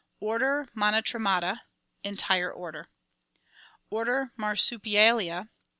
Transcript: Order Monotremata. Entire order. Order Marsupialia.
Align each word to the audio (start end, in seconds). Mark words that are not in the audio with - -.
Order 0.19 0.65
Monotremata. 0.75 1.59
Entire 2.03 2.51
order. 2.51 2.85
Order 3.91 4.31
Marsupialia. 4.35 5.49